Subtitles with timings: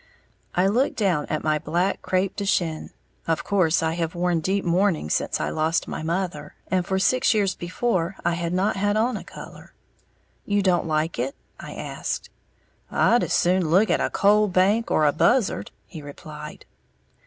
[0.55, 2.89] I looked down at my black crêpe de chine,
[3.27, 7.53] of course I have worn deep mourning since I lost Mother, and for six years
[7.53, 9.75] before I had not had on a color.
[10.43, 12.31] "You don't like it?" I asked.
[12.89, 16.65] "I'd as soon look at a coal bank, or a buzzard," he replied.